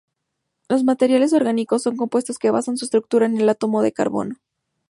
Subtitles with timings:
[0.67, 4.37] Los materiales orgánicos son compuestos que basan su estructura en el átomo de carbono.